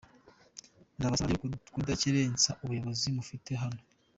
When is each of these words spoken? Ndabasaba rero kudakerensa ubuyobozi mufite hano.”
Ndabasaba 0.97 1.31
rero 1.33 1.47
kudakerensa 1.73 2.49
ubuyobozi 2.63 3.07
mufite 3.17 3.51
hano.” 3.61 3.81